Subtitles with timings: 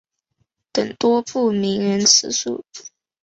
[0.71, 2.65] 等多部名人辞书。